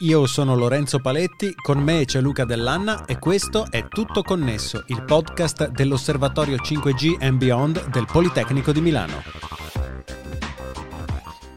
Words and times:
Io 0.00 0.26
sono 0.26 0.54
Lorenzo 0.54 0.98
Paletti, 0.98 1.54
con 1.54 1.78
me 1.78 2.04
c'è 2.04 2.20
Luca 2.20 2.44
Dell'Anna 2.44 3.06
e 3.06 3.18
questo 3.18 3.64
è 3.70 3.88
Tutto 3.88 4.20
Connesso, 4.20 4.84
il 4.88 5.02
podcast 5.02 5.70
dell'Osservatorio 5.70 6.56
5G 6.56 7.16
and 7.18 7.38
Beyond 7.38 7.88
del 7.88 8.04
Politecnico 8.04 8.72
di 8.72 8.82
Milano. 8.82 9.22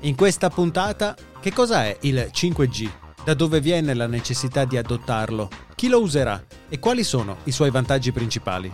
In 0.02 0.15
questa 0.15 0.49
puntata, 0.49 1.17
che 1.41 1.52
cosa 1.52 1.83
è 1.83 1.97
il 2.04 2.29
5G? 2.33 2.89
Da 3.25 3.33
dove 3.33 3.59
viene 3.59 3.93
la 3.93 4.07
necessità 4.07 4.63
di 4.63 4.77
adottarlo? 4.77 5.49
Chi 5.75 5.89
lo 5.89 5.99
userà? 5.99 6.41
E 6.69 6.79
quali 6.79 7.03
sono 7.03 7.39
i 7.43 7.51
suoi 7.51 7.71
vantaggi 7.71 8.13
principali? 8.13 8.73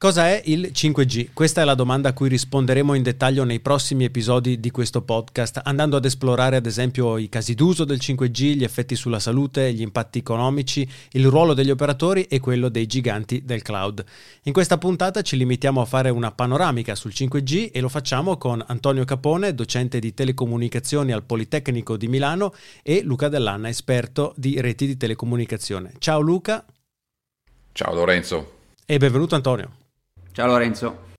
Cosa 0.00 0.28
è 0.28 0.40
il 0.44 0.70
5G? 0.72 1.30
Questa 1.32 1.60
è 1.60 1.64
la 1.64 1.74
domanda 1.74 2.10
a 2.10 2.12
cui 2.12 2.28
risponderemo 2.28 2.94
in 2.94 3.02
dettaglio 3.02 3.42
nei 3.42 3.58
prossimi 3.58 4.04
episodi 4.04 4.60
di 4.60 4.70
questo 4.70 5.02
podcast, 5.02 5.60
andando 5.64 5.96
ad 5.96 6.04
esplorare 6.04 6.54
ad 6.54 6.66
esempio 6.66 7.18
i 7.18 7.28
casi 7.28 7.54
d'uso 7.54 7.84
del 7.84 7.98
5G, 8.00 8.54
gli 8.54 8.62
effetti 8.62 8.94
sulla 8.94 9.18
salute, 9.18 9.72
gli 9.72 9.80
impatti 9.80 10.20
economici, 10.20 10.88
il 11.10 11.26
ruolo 11.26 11.52
degli 11.52 11.70
operatori 11.70 12.22
e 12.26 12.38
quello 12.38 12.68
dei 12.68 12.86
giganti 12.86 13.44
del 13.44 13.62
cloud. 13.62 14.04
In 14.44 14.52
questa 14.52 14.78
puntata 14.78 15.22
ci 15.22 15.36
limitiamo 15.36 15.80
a 15.80 15.84
fare 15.84 16.10
una 16.10 16.30
panoramica 16.30 16.94
sul 16.94 17.10
5G 17.12 17.70
e 17.72 17.80
lo 17.80 17.88
facciamo 17.88 18.36
con 18.36 18.62
Antonio 18.68 19.04
Capone, 19.04 19.52
docente 19.52 19.98
di 19.98 20.14
telecomunicazioni 20.14 21.10
al 21.10 21.24
Politecnico 21.24 21.96
di 21.96 22.06
Milano 22.06 22.54
e 22.84 23.02
Luca 23.02 23.28
Dell'Anna, 23.28 23.68
esperto 23.68 24.32
di 24.36 24.60
reti 24.60 24.86
di 24.86 24.96
telecomunicazione. 24.96 25.94
Ciao 25.98 26.20
Luca. 26.20 26.64
Ciao 27.78 27.94
Lorenzo. 27.94 28.54
E 28.86 28.98
benvenuto 28.98 29.36
Antonio. 29.36 29.70
Ciao 30.32 30.48
Lorenzo. 30.48 31.12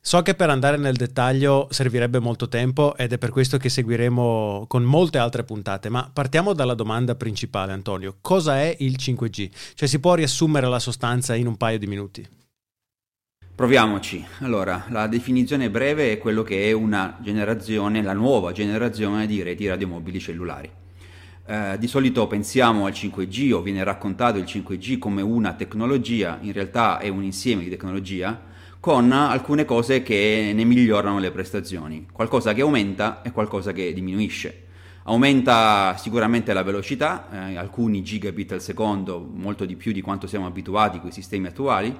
So 0.00 0.22
che 0.22 0.36
per 0.36 0.48
andare 0.48 0.76
nel 0.76 0.94
dettaglio 0.94 1.66
servirebbe 1.68 2.20
molto 2.20 2.48
tempo 2.48 2.96
ed 2.96 3.12
è 3.12 3.18
per 3.18 3.30
questo 3.30 3.58
che 3.58 3.68
seguiremo 3.68 4.66
con 4.68 4.84
molte 4.84 5.18
altre 5.18 5.42
puntate, 5.42 5.88
ma 5.88 6.08
partiamo 6.12 6.52
dalla 6.52 6.74
domanda 6.74 7.16
principale 7.16 7.72
Antonio. 7.72 8.18
Cosa 8.20 8.60
è 8.60 8.76
il 8.78 8.98
5G? 9.00 9.50
Cioè 9.74 9.88
si 9.88 9.98
può 9.98 10.14
riassumere 10.14 10.68
la 10.68 10.78
sostanza 10.78 11.34
in 11.34 11.48
un 11.48 11.56
paio 11.56 11.80
di 11.80 11.88
minuti? 11.88 12.24
Proviamoci. 13.52 14.24
Allora, 14.42 14.84
la 14.90 15.08
definizione 15.08 15.70
breve 15.70 16.12
è 16.12 16.18
quello 16.18 16.44
che 16.44 16.68
è 16.68 16.70
una 16.70 17.18
generazione, 17.20 18.00
la 18.00 18.12
nuova 18.12 18.52
generazione 18.52 19.26
di 19.26 19.42
reti 19.42 19.66
radiomobili 19.66 20.20
cellulari. 20.20 20.79
Eh, 21.46 21.76
di 21.78 21.86
solito 21.88 22.26
pensiamo 22.26 22.86
al 22.86 22.92
5G 22.92 23.52
o 23.52 23.60
viene 23.60 23.82
raccontato 23.82 24.38
il 24.38 24.44
5G 24.44 24.98
come 24.98 25.22
una 25.22 25.54
tecnologia, 25.54 26.38
in 26.42 26.52
realtà 26.52 26.98
è 26.98 27.08
un 27.08 27.24
insieme 27.24 27.64
di 27.64 27.70
tecnologia 27.70 28.48
con 28.78 29.12
alcune 29.12 29.64
cose 29.64 30.02
che 30.02 30.52
ne 30.54 30.64
migliorano 30.64 31.18
le 31.18 31.30
prestazioni, 31.30 32.06
qualcosa 32.10 32.54
che 32.54 32.62
aumenta 32.62 33.20
e 33.22 33.30
qualcosa 33.30 33.72
che 33.72 33.92
diminuisce. 33.92 34.68
Aumenta 35.04 35.96
sicuramente 35.98 36.52
la 36.52 36.62
velocità, 36.62 37.28
eh, 37.30 37.56
alcuni 37.56 38.02
gigabit 38.02 38.52
al 38.52 38.62
secondo, 38.62 39.28
molto 39.34 39.64
di 39.64 39.76
più 39.76 39.92
di 39.92 40.00
quanto 40.00 40.26
siamo 40.26 40.46
abituati 40.46 40.98
con 40.98 41.08
i 41.08 41.12
sistemi 41.12 41.48
attuali, 41.48 41.94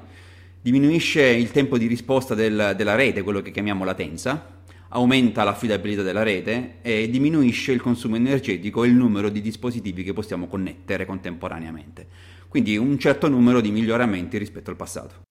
diminuisce 0.63 1.23
il 1.23 1.51
tempo 1.51 1.77
di 1.77 1.87
risposta 1.87 2.35
del, 2.35 2.75
della 2.77 2.95
rete, 2.95 3.23
quello 3.23 3.41
che 3.41 3.51
chiamiamo 3.51 3.85
latenza, 3.85 4.60
aumenta 4.93 5.45
l'affidabilità 5.45 6.03
della 6.03 6.23
rete 6.23 6.77
e 6.83 7.09
diminuisce 7.11 7.73
il 7.73 7.81
consumo 7.81 8.17
energetico 8.17 8.85
e 8.85 8.89
il 8.89 8.95
numero 8.95 9.29
di 9.29 9.41
dispositivi 9.41 10.03
che 10.03 10.13
possiamo 10.13 10.47
connettere 10.47 11.07
contemporaneamente. 11.07 12.07
Quindi 12.49 12.77
un 12.77 12.99
certo 12.99 13.29
numero 13.29 13.61
di 13.61 13.71
miglioramenti 13.71 14.39
rispetto 14.39 14.71
al 14.71 14.77
passato. 14.77 15.23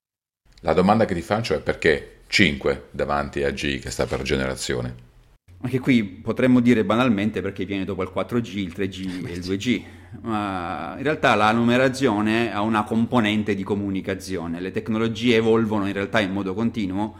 La 0.62 0.74
domanda 0.74 1.06
che 1.06 1.14
ti 1.14 1.22
faccio 1.22 1.56
è 1.56 1.62
perché 1.62 2.22
5 2.28 2.88
davanti 2.92 3.44
a 3.44 3.52
G 3.52 3.80
che 3.80 3.90
sta 3.90 4.06
per 4.06 4.22
generazione? 4.22 5.08
Anche 5.62 5.80
qui 5.80 6.04
potremmo 6.04 6.62
dire 6.62 6.86
banalmente 6.86 7.42
perché 7.42 7.66
viene 7.66 7.83
dopo 7.83 8.02
il 8.02 8.12
4G, 8.16 8.58
il 8.60 8.73
3G 8.73 9.28
e 9.28 9.32
il 9.33 9.39
2G, 9.39 9.82
ma 10.22 10.95
in 10.95 11.04
realtà 11.04 11.36
la 11.36 11.52
numerazione 11.52 12.54
ha 12.54 12.62
una 12.62 12.83
componente 12.83 13.56
di 13.56 13.64
comunicazione, 13.64 14.62
le 14.62 14.72
tecnologie 14.72 15.36
evolvono 15.36 15.86
in 15.86 15.94
realtà 15.94 16.22
in 16.22 16.32
modo 16.32 16.54
continuo 16.54 17.16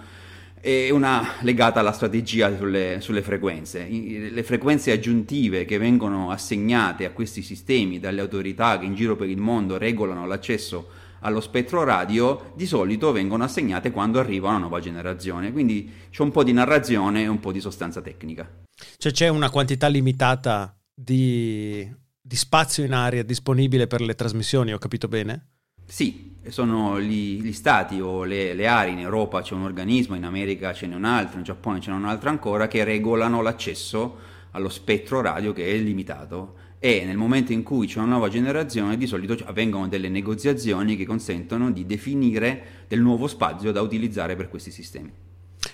e 0.62 0.90
una 0.92 1.36
legata 1.42 1.80
alla 1.80 1.92
strategia 1.92 2.56
sulle, 2.56 2.98
sulle, 3.02 3.22
frequenze. 3.22 3.88
Le 3.88 4.44
frequenze 4.44 4.92
aggiuntive 4.92 5.66
che 5.66 5.78
vengono 5.78 6.32
assegnate 6.32 7.06
a 7.06 7.12
questi 7.12 7.42
sistemi 7.42 8.00
dalle 8.00 8.22
autorità 8.22 8.78
che 8.78 8.86
in 8.86 8.96
giro 8.96 9.16
per 9.16 9.30
il 9.30 9.38
mondo 9.38 9.78
regolano 9.78 10.26
l'accesso 10.26 10.88
allo 11.22 11.42
spettro 11.42 11.84
radio 11.84 12.54
di 12.56 12.66
solito 12.66 13.12
vengono 13.12 13.44
assegnate 13.44 13.92
quando 13.92 14.20
arriva 14.20 14.50
una 14.50 14.60
nuova 14.60 14.80
generazione, 14.80 15.52
quindi 15.52 15.92
c'è 16.10 16.22
un 16.22 16.32
po' 16.32 16.44
di 16.44 16.54
narrazione 16.54 17.24
e 17.24 17.28
un 17.28 17.40
po' 17.40 17.52
di 17.52 17.60
sostanza 17.60 18.02
tecnica. 18.02 18.50
Cioè 18.98 19.12
c'è 19.12 19.28
una 19.28 19.50
quantità 19.50 19.88
limitata 19.88 20.74
di, 20.94 21.90
di 22.22 22.36
spazio 22.36 22.84
in 22.84 22.94
aria 22.94 23.24
disponibile 23.24 23.88
per 23.88 24.02
le 24.02 24.16
trasmissioni, 24.16 24.74
ho 24.74 24.78
capito 24.78 25.08
bene? 25.08 25.59
Sì, 25.90 26.36
sono 26.50 27.02
gli, 27.02 27.42
gli 27.42 27.52
stati 27.52 28.00
o 28.00 28.24
le, 28.24 28.54
le, 28.54 28.68
aree, 28.68 28.94
in 28.94 29.00
Europa 29.00 29.42
c'è 29.42 29.56
un 29.56 29.64
organismo, 29.64 30.16
in 30.16 30.24
America 30.24 30.72
ce 30.72 30.86
n'è 30.86 30.94
un 30.94 31.04
altro, 31.04 31.40
in 31.40 31.44
Giappone 31.44 31.82
ce 31.82 31.90
n'è 31.90 31.98
un 31.98 32.06
altro 32.06 32.30
ancora, 32.30 32.68
che 32.68 32.84
regolano 32.84 33.42
l'accesso 33.42 34.18
allo 34.52 34.70
spettro 34.70 35.22
radio 35.22 35.52
che 35.52 35.66
è 35.66 35.78
limitato 35.78 36.56
e 36.78 37.04
nel 37.06 37.18
momento 37.18 37.52
in 37.54 37.64
cui 37.64 37.88
c'è 37.88 37.98
una 37.98 38.12
nuova 38.12 38.30
generazione 38.30 38.98
di 38.98 39.08
solito 39.08 39.36
avvengono 39.46 39.88
delle 39.88 40.10
negoziazioni 40.10 40.96
che 40.96 41.06
consentono 41.06 41.72
di 41.72 41.88
definire 41.88 42.86
del 42.88 43.02
nuovo 43.02 43.28
spazio 43.28 43.72
da 43.72 43.82
utilizzare 43.82 44.36
per 44.36 44.48
questi 44.48 44.70
sistemi. 44.70 45.12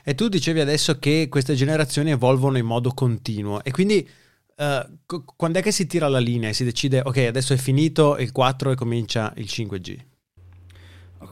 E 0.02 0.16
tu 0.16 0.30
dicevi 0.30 0.62
adesso 0.62 0.98
che 0.98 1.28
queste 1.30 1.56
generazioni 1.56 2.12
evolvono 2.12 2.58
in 2.58 2.66
modo 2.66 2.92
continuo 2.92 3.64
e 3.64 3.72
quindi 3.72 4.08
uh, 4.56 5.24
quando 5.36 5.60
è 5.60 5.62
che 5.62 5.72
si 5.72 5.88
tira 5.88 6.08
la 6.08 6.20
linea 6.20 6.50
e 6.50 6.54
si 6.54 6.64
decide 6.64 7.02
ok 7.04 7.18
adesso 7.18 7.54
è 7.54 7.58
finito 7.58 8.18
il 8.18 8.32
4 8.32 8.72
e 8.72 8.76
comincia 8.76 9.34
il 9.38 9.46
5G? 9.46 9.98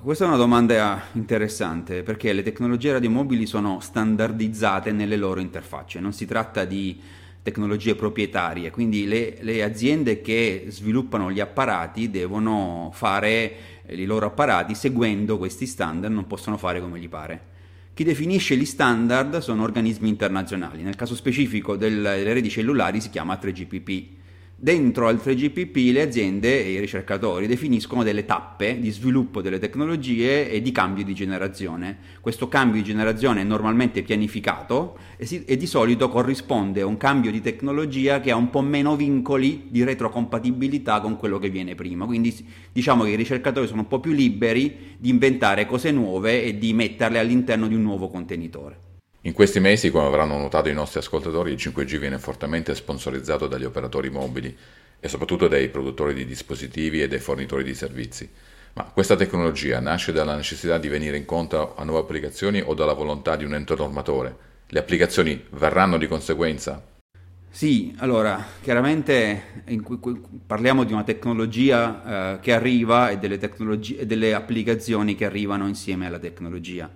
Questa 0.02 0.26
è 0.26 0.28
una 0.28 0.38
domanda 0.38 1.02
interessante 1.14 2.04
perché 2.04 2.34
le 2.34 2.42
tecnologie 2.42 2.94
radiomobili 2.94 3.46
sono 3.46 3.80
standardizzate 3.80 4.92
nelle 4.92 5.16
loro 5.18 5.40
interfacce, 5.40 6.00
non 6.00 6.14
si 6.14 6.26
tratta 6.26 6.66
di 6.66 7.00
tecnologie 7.42 7.94
proprietarie, 7.94 8.72
quindi 8.72 9.06
le, 9.06 9.38
le 9.42 9.64
aziende 9.64 10.22
che 10.22 10.66
sviluppano 10.70 11.32
gli 11.32 11.40
apparati 11.40 12.10
devono 12.10 12.90
fare 12.94 13.56
i 13.88 14.06
loro 14.06 14.26
apparati 14.26 14.74
seguendo 14.74 15.38
questi 15.38 15.68
standard, 15.68 16.14
non 16.14 16.26
possono 16.26 16.58
fare 16.58 16.82
come 16.82 17.00
gli 17.00 17.10
pare. 17.10 17.52
Chi 17.96 18.04
definisce 18.04 18.58
gli 18.58 18.66
standard 18.66 19.38
sono 19.38 19.62
organismi 19.62 20.10
internazionali, 20.10 20.82
nel 20.82 20.96
caso 20.96 21.14
specifico 21.14 21.76
delle 21.76 22.24
reti 22.34 22.50
cellulari 22.50 23.00
si 23.00 23.12
chiama 23.12 23.38
3GPP. 23.40 24.06
Dentro 24.64 25.08
al 25.08 25.20
3GPP 25.22 25.92
le 25.92 26.04
aziende 26.04 26.64
e 26.64 26.72
i 26.72 26.80
ricercatori 26.80 27.48
definiscono 27.48 28.02
delle 28.02 28.24
tappe 28.24 28.80
di 28.80 28.92
sviluppo 28.92 29.42
delle 29.42 29.60
tecnologie 29.60 30.50
e 30.50 30.62
di 30.62 30.72
cambio 30.72 31.04
di 31.04 31.14
generazione. 31.14 31.98
Questo 32.22 32.48
cambio 32.48 32.82
di 32.82 32.88
generazione 32.88 33.42
è 33.42 33.44
normalmente 33.44 34.04
pianificato 34.04 34.98
e, 35.18 35.26
si, 35.26 35.44
e, 35.44 35.58
di 35.58 35.68
solito 35.68 36.08
corrisponde 36.08 36.80
a 36.80 36.86
un 36.86 36.96
cambio 36.96 37.30
di 37.30 37.42
tecnologia 37.42 38.22
che 38.22 38.32
ha 38.32 38.38
un 38.38 38.50
po' 38.50 38.62
meno 38.62 38.96
vincoli 38.96 39.66
di 39.68 39.84
retrocompatibilità 39.84 41.02
con 41.02 41.18
quello 41.18 41.40
che 41.40 41.50
viene 41.50 41.76
prima. 41.76 42.06
Quindi 42.06 42.34
diciamo 42.72 43.04
che 43.04 43.10
i 43.10 43.18
ricercatori 43.18 43.68
sono 43.68 43.82
un 43.82 43.88
po' 43.90 44.00
più 44.00 44.14
liberi 44.14 44.96
di 44.98 45.10
inventare 45.10 45.66
cose 45.66 45.92
nuove 45.92 46.42
e 46.42 46.58
di 46.58 46.72
metterle 46.72 47.20
all'interno 47.20 47.68
di 47.68 47.76
un 47.76 47.82
nuovo 47.82 48.08
contenitore. 48.08 48.93
In 49.26 49.32
questi 49.32 49.62
mesi, 49.62 49.90
come 49.90 50.06
avranno 50.06 50.38
notato 50.38 50.68
i 50.68 50.74
nostri 50.74 51.00
ascoltatori, 51.00 51.54
il 51.54 51.58
5G 51.58 51.98
viene 51.98 52.20
fortemente 52.20 52.76
sponsorizzato 52.76 53.48
dagli 53.48 53.64
operatori 53.64 54.10
mobili 54.10 54.54
e 55.00 55.08
soprattutto 55.08 55.48
dai 55.48 55.70
produttori 55.70 56.14
di 56.14 56.26
dispositivi 56.26 57.02
e 57.02 57.08
dai 57.08 57.20
fornitori 57.20 57.64
di 57.64 57.74
servizi. 57.74 58.30
Ma 58.74 58.84
questa 58.84 59.16
tecnologia 59.16 59.80
nasce 59.80 60.12
dalla 60.12 60.36
necessità 60.36 60.78
di 60.78 60.90
venire 60.90 61.16
incontro 61.16 61.74
a 61.78 61.86
nuove 61.86 62.02
applicazioni 62.02 62.62
o 62.62 62.74
dalla 62.74 62.92
volontà 62.92 63.38
di 63.38 63.46
un 63.46 63.54
ente 63.54 63.76
normatore? 63.76 64.36
Le 64.68 64.80
applicazioni 64.80 65.42
verranno 65.52 65.98
di 65.98 66.08
conseguenza? 66.08 66.86
Sì, 67.50 67.96
allora, 68.00 68.46
chiaramente 68.62 69.64
parliamo 70.46 70.84
di 70.84 70.92
una 70.92 71.06
tecnologia 71.06 72.34
eh, 72.34 72.40
che 72.42 72.52
arriva 72.52 73.10
e 73.10 73.20
delle, 73.20 73.40
e 73.40 74.06
delle 74.06 74.34
applicazioni 74.34 75.16
che 75.16 75.24
arrivano 75.24 75.66
insieme 75.66 76.08
alla 76.08 76.20
tecnologia 76.20 76.92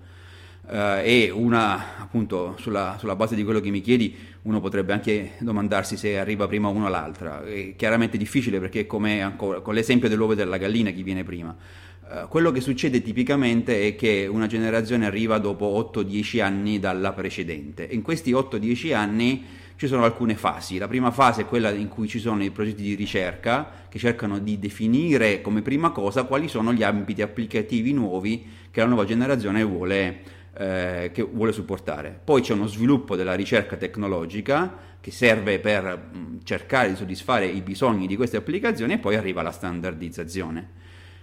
Uh, 0.70 1.00
e 1.02 1.30
una, 1.32 1.96
appunto, 1.98 2.54
sulla, 2.58 2.96
sulla, 2.98 3.16
base 3.16 3.34
di 3.34 3.42
quello 3.42 3.58
che 3.58 3.70
mi 3.70 3.80
chiedi, 3.80 4.14
uno 4.42 4.60
potrebbe 4.60 4.92
anche 4.92 5.32
domandarsi 5.38 5.96
se 5.96 6.18
arriva 6.18 6.46
prima 6.46 6.68
una 6.68 6.86
o 6.86 6.88
l'altra. 6.90 7.42
È 7.42 7.74
chiaramente 7.74 8.18
difficile 8.18 8.60
perché 8.60 8.86
come 8.86 9.22
ancora, 9.22 9.60
con 9.60 9.72
l'esempio 9.72 10.10
dell'uovo 10.10 10.32
e 10.32 10.36
della 10.36 10.58
gallina 10.58 10.90
chi 10.90 11.02
viene 11.02 11.24
prima. 11.24 11.56
Uh, 12.02 12.28
quello 12.28 12.50
che 12.50 12.60
succede 12.60 13.00
tipicamente 13.00 13.86
è 13.86 13.96
che 13.96 14.28
una 14.30 14.46
generazione 14.46 15.06
arriva 15.06 15.38
dopo 15.38 15.90
8-10 15.94 16.42
anni 16.42 16.78
dalla 16.78 17.12
precedente. 17.12 17.88
In 17.90 18.02
questi 18.02 18.32
8-10 18.32 18.94
anni 18.94 19.44
ci 19.78 19.86
sono 19.86 20.04
alcune 20.04 20.34
fasi. 20.34 20.76
La 20.76 20.88
prima 20.88 21.12
fase 21.12 21.42
è 21.42 21.46
quella 21.46 21.70
in 21.70 21.88
cui 21.88 22.08
ci 22.08 22.18
sono 22.18 22.42
i 22.42 22.50
progetti 22.50 22.82
di 22.82 22.94
ricerca 22.94 23.86
che 23.88 23.98
cercano 23.98 24.38
di 24.38 24.58
definire 24.58 25.40
come 25.40 25.62
prima 25.62 25.92
cosa 25.92 26.24
quali 26.24 26.48
sono 26.48 26.74
gli 26.74 26.82
ambiti 26.82 27.22
applicativi 27.22 27.92
nuovi 27.92 28.44
che 28.70 28.80
la 28.80 28.86
nuova 28.86 29.04
generazione 29.04 29.62
vuole, 29.62 30.20
eh, 30.58 31.10
che 31.12 31.22
vuole 31.22 31.52
supportare. 31.52 32.18
Poi 32.22 32.42
c'è 32.42 32.52
uno 32.52 32.66
sviluppo 32.66 33.16
della 33.16 33.34
ricerca 33.34 33.76
tecnologica 33.76 34.86
che 35.00 35.10
serve 35.10 35.60
per 35.60 35.84
mh, 35.84 36.40
cercare 36.42 36.90
di 36.90 36.96
soddisfare 36.96 37.46
i 37.46 37.60
bisogni 37.62 38.06
di 38.06 38.16
queste 38.16 38.36
applicazioni 38.36 38.94
e 38.94 38.98
poi 38.98 39.14
arriva 39.14 39.42
la 39.42 39.52
standardizzazione. 39.52 40.76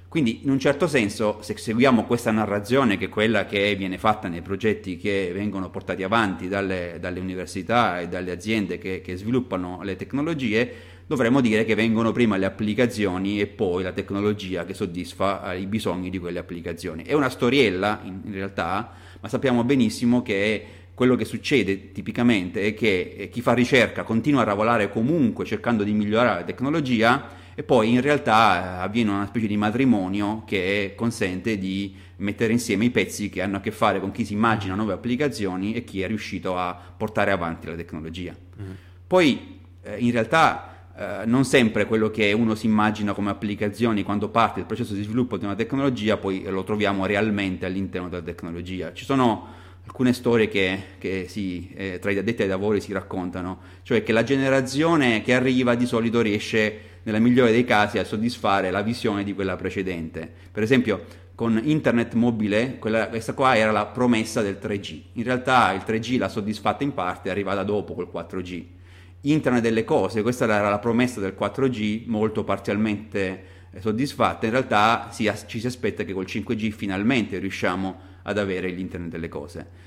Quindi 0.07 0.43
in 0.43 0.49
un 0.49 0.59
certo 0.59 0.87
senso, 0.87 1.39
se 1.41 1.57
seguiamo 1.57 2.05
questa 2.05 2.31
narrazione, 2.31 2.95
che 2.95 3.05
è 3.05 3.09
quella 3.09 3.45
che 3.45 3.75
viene 3.75 3.97
fatta 3.97 4.29
nei 4.29 4.41
progetti 4.41 4.95
che 4.95 5.31
vengono 5.33 5.69
portati 5.69 6.03
avanti 6.03 6.47
dalle, 6.47 6.99
dalle 7.01 7.19
università 7.19 7.99
e 7.99 8.07
dalle 8.07 8.31
aziende 8.31 8.77
che, 8.77 9.01
che, 9.01 9.17
sviluppano 9.17 9.81
le 9.83 9.97
tecnologie, 9.97 10.73
dovremmo 11.05 11.41
dire 11.41 11.65
che 11.65 11.75
vengono 11.75 12.13
prima 12.13 12.37
le 12.37 12.45
applicazioni 12.45 13.41
e 13.41 13.47
poi 13.47 13.83
la 13.83 13.91
tecnologia 13.91 14.63
che 14.63 14.73
soddisfa 14.73 15.51
eh, 15.51 15.59
i 15.59 15.65
bisogni 15.65 16.09
di 16.09 16.17
quelle 16.17 16.39
applicazioni. 16.39 17.03
È 17.03 17.11
una 17.11 17.29
storiella 17.29 17.99
in 18.05 18.31
realtà, 18.31 18.93
ma 19.25 19.31
sappiamo 19.31 19.63
benissimo 19.63 20.22
che 20.22 20.66
quello 20.94 21.16
che 21.16 21.25
succede 21.25 21.92
tipicamente 21.92 22.62
è 22.62 22.74
che 22.75 23.16
eh, 23.18 23.30
chi 23.30 23.42
fa 23.42 23.54
ricerca 23.54 24.04
continua 24.04 24.44
a 24.44 24.45
lavorare 24.45 24.88
comunque 24.92 25.45
cercando 25.45 25.81
di 25.83 25.94
migliorare 25.94 26.42
la 26.42 26.45
tecnologia 26.45 27.30
e 27.56 27.63
poi 27.63 27.89
in 27.89 28.01
realtà 28.01 28.81
eh, 28.81 28.83
avviene 28.83 29.10
una 29.10 29.25
specie 29.25 29.48
di 29.48 29.57
matrimonio 29.57 30.44
che 30.45 30.94
consente 30.95 31.57
di 31.57 31.95
mettere 32.18 32.54
insieme 32.54 32.86
i 32.86 32.92
pezzi 32.92 33.30
che 33.30 33.42
hanno 33.42 33.57
a 33.57 33.62
che 33.62 33.72
fare 33.72 34.00
con 34.00 34.12
chi 34.12 34.24
si 34.24 34.33
immagina 34.33 34.75
nuove 34.75 34.94
applicazioni 34.94 35.74
e 35.74 35.83
chi 35.83 36.04
è 36.04 36.07
riuscito 36.07 36.56
a 36.56 36.80
portare 36.95 37.31
avanti 37.31 37.66
la 37.66 37.74
tecnologia. 37.74 38.31
Mm. 38.62 38.71
Poi 39.07 39.60
eh, 39.81 39.98
in 39.98 40.12
realtà 40.12 40.75
Uh, 40.95 41.27
non 41.27 41.44
sempre 41.44 41.86
quello 41.86 42.09
che 42.09 42.31
uno 42.31 42.56
si 42.56 42.68
immagina 42.68 43.12
come 43.12 43.30
applicazioni 43.30 44.03
quando 44.03 44.30
parte 44.30 44.62
il 44.62 44.65
processo 44.65 44.94
di 44.94 45.03
sviluppo 45.03 45.36
di 45.38 45.44
una 45.44 45.56
tecnologia, 45.56 46.15
poi 46.15 46.44
lo 46.44 46.63
troviamo 46.63 47.06
realmente 47.06 47.65
all'interno 47.65 48.07
della 48.07 48.24
tecnologia. 48.24 48.94
Ci 48.94 49.03
sono 49.03 49.45
alcune 49.86 50.13
storie 50.13 50.47
che, 50.47 50.81
che 50.97 51.25
si, 51.27 51.69
eh, 51.75 52.00
tra 52.00 52.12
gli 52.12 52.18
addetti 52.18 52.44
ai 52.44 52.47
lavori 52.47 52.80
si 52.80 52.94
raccontano, 52.94 53.59
cioè 53.83 54.03
che 54.03 54.13
la 54.13 54.24
generazione 54.24 55.21
che 55.21 55.33
arriva 55.33 55.75
di 55.75 55.86
solito 55.86 56.21
riesce 56.21 56.80
nella 57.03 57.19
migliore 57.19 57.51
dei 57.51 57.65
casi 57.65 57.97
a 58.00 58.03
soddisfare 58.03 58.71
la 58.71 58.81
visione 58.81 59.24
di 59.24 59.33
quella 59.33 59.56
precedente. 59.56 60.31
Per 60.51 60.63
esempio, 60.63 61.03
con 61.36 61.59
internet 61.62 62.13
mobile, 62.13 62.77
quella, 62.80 63.09
questa 63.09 63.33
qua 63.33 63.56
era 63.56 63.71
la 63.71 63.86
promessa 63.86 64.42
del 64.42 64.57
3G. 64.62 65.01
In 65.13 65.24
realtà 65.24 65.74
il 65.74 65.83
3G 65.86 66.18
l'ha 66.18 66.30
soddisfatta 66.30 66.83
in 66.83 66.94
parte, 66.94 67.27
è 67.30 67.31
arrivata 67.31 67.63
dopo 67.63 67.94
col 67.94 68.09
4G. 68.12 68.63
Internet 69.31 69.62
delle 69.62 69.83
cose, 69.83 70.22
questa 70.22 70.45
era 70.45 70.69
la 70.69 70.80
promessa 70.80 71.19
del 71.19 71.36
4G, 71.38 72.04
molto 72.07 72.44
parzialmente 72.44 73.44
eh, 73.72 73.81
soddisfatta. 73.81 74.45
In 74.45 74.51
realtà 74.51 75.10
si, 75.12 75.31
ci 75.48 75.60
si 75.60 75.68
aspetta 75.68 76.04
che 76.04 76.13
col 76.13 76.25
5G 76.25 76.72
finalmente 76.72 77.39
riusciamo 77.39 78.13
ad 78.24 78.38
avere 78.38 78.69
l'internet 78.69 79.10
delle 79.10 79.27
cose. 79.27 79.83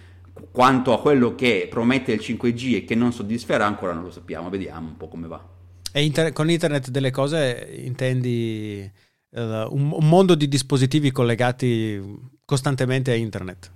Quanto 0.51 0.93
a 0.93 1.01
quello 1.01 1.35
che 1.35 1.67
promette 1.69 2.13
il 2.13 2.21
5G 2.23 2.75
e 2.77 2.85
che 2.85 2.95
non 2.95 3.13
soddisferà 3.13 3.67
ancora 3.67 3.93
non 3.93 4.05
lo 4.05 4.11
sappiamo, 4.11 4.49
vediamo 4.49 4.89
un 4.89 4.97
po' 4.97 5.09
come 5.09 5.27
va. 5.27 5.45
E 5.91 6.05
inter- 6.05 6.33
con 6.33 6.51
internet 6.51 6.91
delle 6.91 7.11
cose 7.11 7.75
intendi 7.77 8.89
uh, 9.31 9.41
un, 9.41 9.91
un 9.93 10.09
mondo 10.09 10.35
di 10.35 10.47
dispositivi 10.49 11.11
collegati 11.11 12.01
costantemente 12.45 13.11
a 13.11 13.15
internet? 13.15 13.71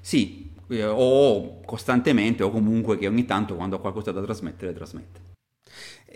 Sì, 0.00 0.45
o 0.68 1.60
costantemente 1.64 2.42
o 2.42 2.50
comunque 2.50 2.98
che 2.98 3.06
ogni 3.06 3.24
tanto 3.24 3.54
quando 3.54 3.76
ho 3.76 3.80
qualcosa 3.80 4.12
da 4.12 4.22
trasmettere 4.22 4.72
trasmette. 4.72 5.34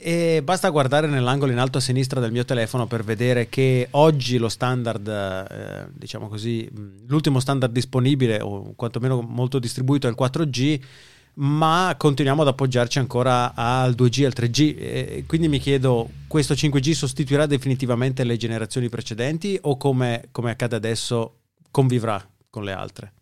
E 0.02 0.40
basta 0.42 0.70
guardare 0.70 1.08
nell'angolo 1.08 1.52
in 1.52 1.58
alto 1.58 1.76
a 1.76 1.80
sinistra 1.80 2.20
del 2.20 2.32
mio 2.32 2.46
telefono 2.46 2.86
per 2.86 3.04
vedere 3.04 3.50
che 3.50 3.88
oggi 3.90 4.38
lo 4.38 4.48
standard, 4.48 5.06
eh, 5.06 5.88
diciamo 5.92 6.28
così, 6.28 6.66
l'ultimo 7.06 7.38
standard 7.38 7.70
disponibile 7.70 8.40
o 8.40 8.72
quantomeno 8.76 9.20
molto 9.20 9.58
distribuito 9.58 10.06
è 10.06 10.10
il 10.10 10.16
4G, 10.18 10.80
ma 11.34 11.94
continuiamo 11.98 12.40
ad 12.40 12.48
appoggiarci 12.48 12.98
ancora 12.98 13.54
al 13.54 13.92
2G 13.92 14.20
e 14.22 14.24
al 14.24 14.32
3G. 14.34 14.74
E 14.78 15.24
quindi 15.26 15.48
mi 15.48 15.58
chiedo, 15.58 16.08
questo 16.26 16.54
5G 16.54 16.92
sostituirà 16.92 17.44
definitivamente 17.44 18.24
le 18.24 18.38
generazioni 18.38 18.88
precedenti 18.88 19.58
o 19.60 19.76
come, 19.76 20.28
come 20.30 20.52
accade 20.52 20.76
adesso 20.76 21.40
convivrà 21.70 22.26
con 22.48 22.64
le 22.64 22.72
altre? 22.72 23.12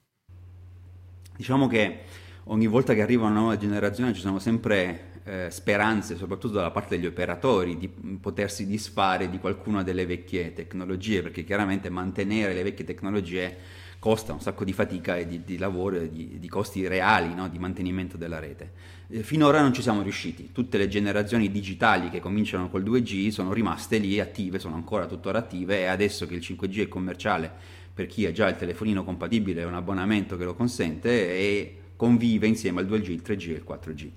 Diciamo 1.39 1.69
che 1.69 2.01
ogni 2.47 2.67
volta 2.67 2.95
che 2.95 3.01
arriva 3.01 3.27
una 3.27 3.39
nuova 3.39 3.57
generazione 3.57 4.13
ci 4.13 4.21
sono 4.21 4.41
sempre 4.41 5.21
eh, 5.23 5.47
speranze, 5.53 6.17
soprattutto 6.17 6.55
dalla 6.55 6.73
parte 6.73 6.97
degli 6.97 7.07
operatori, 7.07 7.79
di 7.79 7.87
potersi 8.21 8.67
disfare 8.67 9.31
di 9.31 9.39
qualcuna 9.39 9.85
delle 9.85 10.05
vecchie 10.05 10.53
tecnologie, 10.53 11.23
perché 11.23 11.45
chiaramente 11.45 11.91
mantenere 11.91 12.55
le 12.55 12.65
vecchie 12.65 12.85
tecnologie 12.85 13.57
costa 14.01 14.33
un 14.33 14.41
sacco 14.41 14.65
di 14.65 14.73
fatica 14.73 15.17
e 15.17 15.29
di, 15.29 15.45
di 15.45 15.59
lavoro 15.59 16.01
e 16.01 16.11
di, 16.11 16.41
di, 16.41 16.49
costi 16.49 16.89
reali 16.89 17.33
no? 17.35 17.49
di 17.49 17.61
mantenimento 17.61 18.17
della 18.17 18.41
rete. 18.41 18.73
Eh, 19.09 19.23
finora 19.23 19.61
non 19.61 19.73
ci 19.73 19.81
siamo 19.81 20.03
riusciti, 20.03 20.51
tutte 20.51 20.77
le 20.77 20.89
generazioni 20.89 21.53
digitali 21.53 22.11
che 22.11 22.19
cominciano 22.19 22.69
col 22.69 22.83
2G 22.83 23.29
sono 23.29 23.53
rimaste 23.53 23.99
lì 23.99 24.19
attive, 24.19 24.59
sono 24.59 24.75
ancora 24.75 25.07
tuttora 25.07 25.39
attive 25.39 25.83
e 25.83 25.87
adesso 25.87 26.27
che 26.27 26.35
il 26.35 26.41
5G 26.43 26.83
è 26.83 26.89
commerciale 26.89 27.79
per 27.99 28.07
chi 28.07 28.27
ha 28.27 28.31
già 28.31 28.47
il 28.47 28.55
telefonino 28.55 29.03
compatibile 29.03 29.63
e 29.63 29.65
un 29.65 29.75
abbonamento 29.75 30.37
che 30.37 30.45
lo 30.45 30.55
consente 30.55 31.11
e 31.11 31.77
convive 31.97 32.47
insieme 32.47 32.79
al 32.79 32.87
2G, 32.87 33.11
il 33.11 33.23
3G 33.27 33.49
e 33.49 33.53
il 33.55 33.65
4G. 33.69 34.09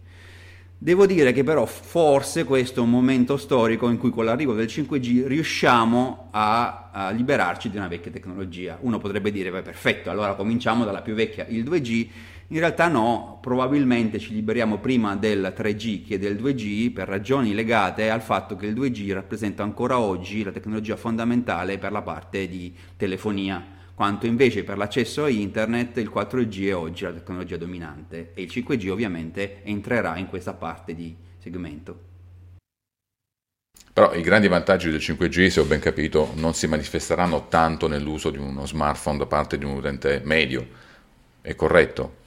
Devo 0.77 1.07
dire 1.07 1.31
che 1.31 1.43
però 1.43 1.65
forse 1.65 2.43
questo 2.43 2.81
è 2.81 2.83
un 2.83 2.91
momento 2.91 3.37
storico 3.37 3.89
in 3.89 3.97
cui 3.97 4.11
con 4.11 4.25
l'arrivo 4.25 4.53
del 4.53 4.67
5G 4.67 5.25
riusciamo 5.25 6.27
a, 6.29 6.91
a 6.91 7.09
liberarci 7.09 7.71
di 7.71 7.77
una 7.77 7.87
vecchia 7.87 8.11
tecnologia. 8.11 8.77
Uno 8.81 8.99
potrebbe 8.99 9.31
dire, 9.31 9.49
beh 9.49 9.63
perfetto, 9.63 10.11
allora 10.11 10.35
cominciamo 10.35 10.85
dalla 10.85 11.01
più 11.01 11.15
vecchia, 11.15 11.47
il 11.47 11.63
2G. 11.63 12.07
In 12.51 12.59
realtà 12.59 12.89
no, 12.89 13.37
probabilmente 13.41 14.19
ci 14.19 14.33
liberiamo 14.33 14.79
prima 14.79 15.15
del 15.15 15.53
3G 15.55 16.05
che 16.05 16.19
del 16.19 16.35
2G 16.35 16.91
per 16.91 17.07
ragioni 17.07 17.53
legate 17.53 18.09
al 18.09 18.21
fatto 18.21 18.57
che 18.57 18.65
il 18.65 18.75
2G 18.75 19.13
rappresenta 19.13 19.63
ancora 19.63 19.97
oggi 19.99 20.43
la 20.43 20.51
tecnologia 20.51 20.97
fondamentale 20.97 21.77
per 21.77 21.93
la 21.93 22.01
parte 22.01 22.49
di 22.49 22.75
telefonia 22.97 23.65
quanto 23.95 24.25
invece 24.25 24.65
per 24.65 24.75
l'accesso 24.75 25.23
a 25.23 25.29
internet 25.29 25.95
il 25.97 26.11
4G 26.13 26.67
è 26.67 26.75
oggi 26.75 27.05
la 27.05 27.13
tecnologia 27.13 27.55
dominante 27.55 28.31
e 28.33 28.41
il 28.41 28.51
5G 28.51 28.89
ovviamente 28.89 29.63
entrerà 29.63 30.17
in 30.17 30.27
questa 30.27 30.53
parte 30.53 30.93
di 30.93 31.15
segmento. 31.37 32.09
Però 33.93 34.13
i 34.13 34.21
grandi 34.21 34.49
vantaggi 34.49 34.89
del 34.89 34.99
5G, 34.99 35.47
se 35.47 35.59
ho 35.61 35.65
ben 35.65 35.79
capito, 35.79 36.33
non 36.35 36.53
si 36.53 36.67
manifesteranno 36.67 37.47
tanto 37.47 37.87
nell'uso 37.87 38.29
di 38.29 38.37
uno 38.37 38.65
smartphone 38.65 39.19
da 39.19 39.25
parte 39.25 39.57
di 39.57 39.63
un 39.63 39.77
utente 39.77 40.21
medio. 40.25 40.67
È 41.39 41.55
corretto? 41.55 42.19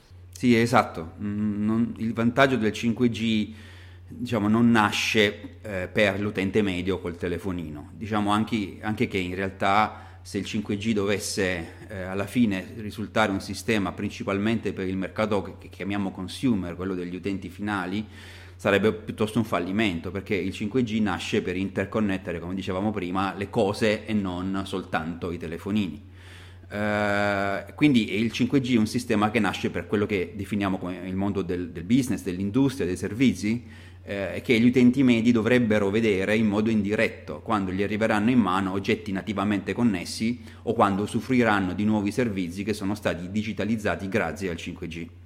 Sì, 0.45 0.61
esatto. 0.61 1.13
Mm, 1.23 1.65
non, 1.65 1.95
il 1.97 2.13
vantaggio 2.13 2.57
del 2.57 2.71
5G 2.71 3.55
diciamo, 4.09 4.47
non 4.47 4.71
nasce 4.71 5.57
eh, 5.63 5.89
per 5.91 6.21
l'utente 6.21 6.61
medio 6.61 7.01
col 7.01 7.17
telefonino. 7.17 7.93
Diciamo 7.95 8.31
anche, 8.31 8.77
anche 8.83 9.09
che 9.09 9.17
in 9.17 9.35
realtà 9.35 10.19
se 10.21 10.37
il 10.37 10.45
5G 10.47 10.93
dovesse 10.93 11.87
eh, 11.89 12.03
alla 12.03 12.27
fine 12.27 12.75
risultare 12.77 13.33
un 13.33 13.41
sistema 13.41 13.93
principalmente 13.93 14.75
per 14.75 14.87
il 14.87 14.99
mercato 14.99 15.41
che, 15.41 15.55
che 15.59 15.71
chiamiamo 15.71 16.11
consumer, 16.11 16.77
quello 16.77 16.95
degli 16.95 17.17
utenti 17.17 17.49
finali, 17.49 18.07
sarebbe 18.55 18.93
piuttosto 18.93 19.39
un 19.39 19.47
fallimento 19.47 20.11
perché 20.11 20.35
il 20.35 20.51
5G 20.51 21.01
nasce 21.01 21.41
per 21.41 21.57
interconnettere, 21.57 22.39
come 22.39 22.55
dicevamo 22.55 22.91
prima, 22.91 23.33
le 23.35 23.49
cose 23.49 24.05
e 24.05 24.13
non 24.13 24.61
soltanto 24.67 25.31
i 25.31 25.39
telefonini. 25.39 26.13
Uh, 26.71 27.73
quindi 27.75 28.19
il 28.19 28.33
5G 28.35 28.75
è 28.75 28.79
un 28.79 28.87
sistema 28.87 29.31
che 29.31 29.39
nasce 29.39 29.71
per 29.71 29.87
quello 29.87 30.07
che 30.07 30.33
definiamo 30.35 30.79
come 30.79 31.07
il 31.07 31.15
mondo 31.15 31.43
del, 31.43 31.71
del 31.71 31.85
business, 31.85 32.23
dell'industria, 32.23 32.87
dei 32.87 32.97
servizi, 32.97 33.63
eh, 34.05 34.43
che 34.45 34.59
gli 34.59 34.67
utenti 34.67 35.03
medi 35.03 35.33
dovrebbero 35.33 35.91
vedere 35.91 36.37
in 36.37 36.47
modo 36.47 36.71
indiretto 36.71 37.41
quando 37.41 37.73
gli 37.73 37.83
arriveranno 37.83 38.31
in 38.31 38.39
mano 38.39 38.73
oggetti 38.73 39.13
nativamente 39.13 39.73
connessi 39.73 40.43
o 40.65 40.75
quando 40.75 41.03
usufruiranno 41.05 41.73
di 41.73 41.85
nuovi 41.85 42.11
servizi 42.11 42.65
che 42.65 42.75
sono 42.75 42.95
stati 42.95 43.31
digitalizzati 43.31 44.09
grazie 44.09 44.51
al 44.51 44.57
5G. 44.57 45.24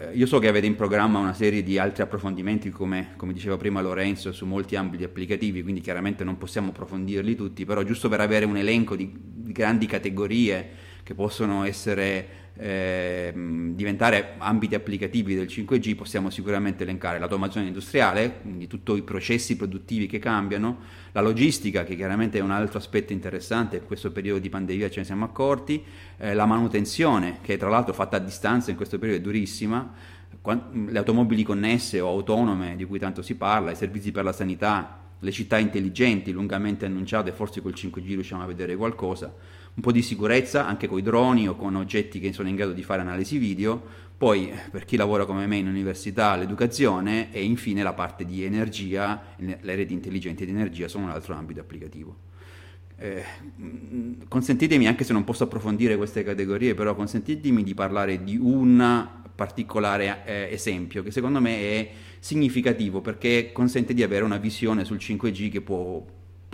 Eh, 0.00 0.12
io 0.14 0.26
so 0.26 0.38
che 0.38 0.46
avete 0.46 0.66
in 0.66 0.76
programma 0.76 1.18
una 1.18 1.34
serie 1.34 1.64
di 1.64 1.76
altri 1.76 2.04
approfondimenti, 2.04 2.70
come, 2.70 3.14
come 3.16 3.32
diceva 3.32 3.56
prima 3.56 3.80
Lorenzo, 3.80 4.30
su 4.30 4.46
molti 4.46 4.76
ambiti 4.76 5.02
applicativi, 5.02 5.60
quindi 5.62 5.80
chiaramente 5.80 6.22
non 6.22 6.38
possiamo 6.38 6.68
approfondirli 6.68 7.34
tutti, 7.34 7.64
però 7.64 7.82
giusto 7.82 8.08
per 8.08 8.20
avere 8.20 8.44
un 8.44 8.56
elenco 8.56 8.94
di, 8.94 9.12
di 9.12 9.50
grandi 9.50 9.86
categorie 9.86 10.86
che 11.02 11.14
possono 11.14 11.64
essere 11.64 12.37
eh, 12.60 13.32
diventare 13.34 14.34
ambiti 14.38 14.74
applicativi 14.74 15.34
del 15.34 15.46
5G 15.46 15.94
possiamo 15.94 16.28
sicuramente 16.28 16.82
elencare 16.82 17.18
l'automazione 17.18 17.68
industriale, 17.68 18.40
quindi 18.42 18.66
tutti 18.66 18.92
i 18.92 19.02
processi 19.02 19.56
produttivi 19.56 20.06
che 20.06 20.18
cambiano, 20.18 20.78
la 21.12 21.20
logistica 21.20 21.84
che 21.84 21.94
chiaramente 21.94 22.38
è 22.38 22.42
un 22.42 22.50
altro 22.50 22.78
aspetto 22.78 23.12
interessante, 23.12 23.76
in 23.76 23.84
questo 23.86 24.10
periodo 24.10 24.40
di 24.40 24.48
pandemia 24.48 24.90
ce 24.90 25.00
ne 25.00 25.06
siamo 25.06 25.24
accorti, 25.24 25.82
eh, 26.18 26.34
la 26.34 26.46
manutenzione 26.46 27.38
che 27.42 27.56
tra 27.56 27.68
l'altro 27.68 27.94
fatta 27.94 28.16
a 28.16 28.20
distanza 28.20 28.70
in 28.70 28.76
questo 28.76 28.98
periodo 28.98 29.20
è 29.20 29.22
durissima, 29.22 29.94
le 30.72 30.98
automobili 30.98 31.42
connesse 31.42 32.00
o 32.00 32.08
autonome 32.08 32.74
di 32.76 32.84
cui 32.84 32.98
tanto 32.98 33.22
si 33.22 33.36
parla, 33.36 33.70
i 33.70 33.76
servizi 33.76 34.10
per 34.10 34.24
la 34.24 34.32
sanità, 34.32 34.98
le 35.20 35.30
città 35.30 35.58
intelligenti 35.58 36.32
lungamente 36.32 36.86
annunciate, 36.86 37.32
forse 37.32 37.60
col 37.60 37.74
5G 37.74 38.04
riusciamo 38.04 38.42
a 38.42 38.46
vedere 38.46 38.76
qualcosa, 38.76 39.32
un 39.74 39.82
po' 39.82 39.92
di 39.92 40.02
sicurezza 40.02 40.66
anche 40.66 40.88
con 40.88 40.98
i 40.98 41.02
droni 41.02 41.48
o 41.48 41.56
con 41.56 41.76
oggetti 41.76 42.20
che 42.20 42.32
sono 42.32 42.48
in 42.48 42.56
grado 42.56 42.72
di 42.72 42.82
fare 42.82 43.00
analisi 43.00 43.38
video, 43.38 44.06
poi 44.18 44.52
per 44.70 44.84
chi 44.84 44.96
lavora 44.96 45.24
come 45.24 45.46
me 45.46 45.56
in 45.56 45.68
università 45.68 46.34
l'educazione 46.34 47.32
e 47.32 47.44
infine 47.44 47.84
la 47.84 47.92
parte 47.92 48.24
di 48.24 48.42
energia, 48.42 49.22
le 49.36 49.74
reti 49.76 49.92
intelligenti 49.92 50.44
di 50.44 50.50
energia 50.50 50.88
sono 50.88 51.04
un 51.04 51.10
altro 51.10 51.34
ambito 51.34 51.60
applicativo. 51.60 52.16
Eh, 53.00 53.22
consentitemi, 54.26 54.88
anche 54.88 55.04
se 55.04 55.12
non 55.12 55.22
posso 55.22 55.44
approfondire 55.44 55.96
queste 55.96 56.24
categorie, 56.24 56.74
però 56.74 56.96
consentitemi 56.96 57.62
di 57.62 57.74
parlare 57.74 58.24
di 58.24 58.36
un 58.36 59.06
particolare 59.36 60.22
eh, 60.24 60.48
esempio 60.50 61.04
che 61.04 61.12
secondo 61.12 61.40
me 61.40 61.56
è 61.60 61.90
significativo 62.18 63.00
perché 63.00 63.50
consente 63.52 63.94
di 63.94 64.02
avere 64.02 64.24
una 64.24 64.38
visione 64.38 64.84
sul 64.84 64.96
5G 64.96 65.48
che 65.48 65.60
può, 65.60 66.04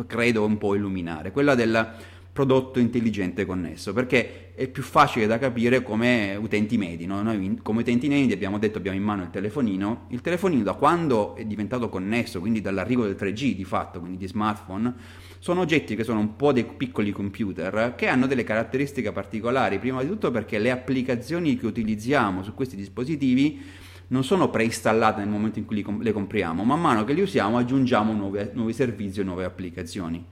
credo, 0.06 0.44
un 0.44 0.58
po' 0.58 0.74
illuminare, 0.74 1.30
quella 1.30 1.54
del 1.54 1.94
prodotto 2.34 2.80
intelligente 2.80 3.46
connesso, 3.46 3.92
perché 3.92 4.54
è 4.56 4.66
più 4.66 4.82
facile 4.82 5.28
da 5.28 5.38
capire 5.38 5.84
come 5.84 6.34
utenti 6.34 6.76
medi. 6.76 7.06
No? 7.06 7.22
Noi 7.22 7.60
come 7.62 7.82
utenti 7.82 8.08
medi 8.08 8.32
abbiamo 8.32 8.58
detto 8.58 8.78
abbiamo 8.78 8.96
in 8.96 9.04
mano 9.04 9.22
il 9.22 9.30
telefonino, 9.30 10.06
il 10.08 10.20
telefonino 10.20 10.64
da 10.64 10.72
quando 10.72 11.36
è 11.36 11.44
diventato 11.44 11.88
connesso, 11.88 12.40
quindi 12.40 12.60
dall'arrivo 12.60 13.04
del 13.04 13.14
3G 13.16 13.54
di 13.54 13.62
fatto, 13.62 14.00
quindi 14.00 14.18
di 14.18 14.26
smartphone, 14.26 14.92
sono 15.38 15.60
oggetti 15.60 15.94
che 15.94 16.02
sono 16.02 16.18
un 16.18 16.34
po' 16.34 16.52
dei 16.52 16.64
piccoli 16.64 17.12
computer 17.12 17.94
che 17.96 18.08
hanno 18.08 18.26
delle 18.26 18.42
caratteristiche 18.42 19.12
particolari, 19.12 19.78
prima 19.78 20.02
di 20.02 20.08
tutto 20.08 20.32
perché 20.32 20.58
le 20.58 20.72
applicazioni 20.72 21.56
che 21.56 21.66
utilizziamo 21.66 22.42
su 22.42 22.52
questi 22.52 22.74
dispositivi 22.74 23.62
non 24.08 24.24
sono 24.24 24.50
preinstallate 24.50 25.20
nel 25.20 25.28
momento 25.28 25.60
in 25.60 25.66
cui 25.66 25.84
le 26.00 26.12
compriamo, 26.12 26.64
man 26.64 26.80
mano 26.80 27.04
che 27.04 27.12
li 27.12 27.20
usiamo 27.20 27.58
aggiungiamo 27.58 28.12
nuove, 28.12 28.50
nuovi 28.54 28.72
servizi 28.72 29.20
e 29.20 29.22
nuove 29.22 29.44
applicazioni. 29.44 30.24